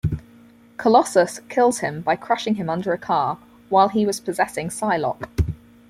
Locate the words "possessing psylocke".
4.19-5.29